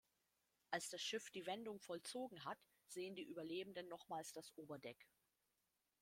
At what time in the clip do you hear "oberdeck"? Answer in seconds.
4.57-4.97